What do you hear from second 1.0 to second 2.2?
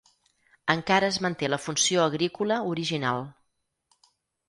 es manté la funció